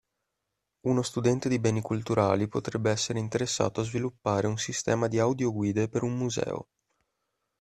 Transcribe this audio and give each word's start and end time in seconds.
Uno 0.87 1.03
studente 1.03 1.47
di 1.47 1.59
Beni 1.59 1.79
Culturali 1.79 2.47
potrebbe 2.47 2.89
essere 2.89 3.19
interessato 3.19 3.81
a 3.81 3.83
sviluppare 3.83 4.47
un 4.47 4.57
sistema 4.57 5.05
di 5.07 5.19
audioguide 5.19 5.89
per 5.89 6.01
un 6.01 6.17
museo. 6.17 6.67